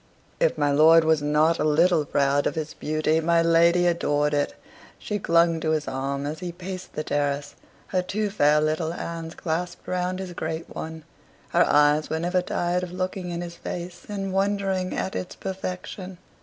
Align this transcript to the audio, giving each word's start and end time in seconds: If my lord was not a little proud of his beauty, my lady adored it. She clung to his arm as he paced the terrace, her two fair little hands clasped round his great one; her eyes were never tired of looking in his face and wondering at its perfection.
If 0.39 0.57
my 0.57 0.71
lord 0.71 1.03
was 1.03 1.21
not 1.21 1.59
a 1.59 1.63
little 1.63 2.05
proud 2.05 2.47
of 2.47 2.55
his 2.55 2.73
beauty, 2.73 3.19
my 3.21 3.43
lady 3.43 3.85
adored 3.85 4.33
it. 4.33 4.55
She 4.97 5.19
clung 5.19 5.59
to 5.59 5.69
his 5.73 5.87
arm 5.87 6.25
as 6.25 6.39
he 6.39 6.51
paced 6.51 6.93
the 6.93 7.03
terrace, 7.03 7.53
her 7.89 8.01
two 8.01 8.31
fair 8.31 8.59
little 8.59 8.93
hands 8.93 9.35
clasped 9.35 9.87
round 9.87 10.17
his 10.17 10.33
great 10.33 10.75
one; 10.75 11.03
her 11.49 11.65
eyes 11.67 12.09
were 12.09 12.17
never 12.19 12.41
tired 12.41 12.81
of 12.81 12.91
looking 12.91 13.29
in 13.29 13.41
his 13.41 13.57
face 13.57 14.07
and 14.09 14.33
wondering 14.33 14.97
at 14.97 15.15
its 15.15 15.35
perfection. 15.35 16.17